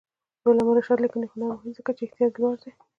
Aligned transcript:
د 0.41 0.43
علامه 0.49 0.73
رشاد 0.77 0.99
لیکنی 1.03 1.27
هنر 1.31 1.47
مهم 1.51 1.69
دی 1.69 1.77
ځکه 1.79 1.89
چې 1.95 2.01
احتیاط 2.03 2.33
یې 2.35 2.41
لوړ 2.43 2.55
دی. 2.63 2.71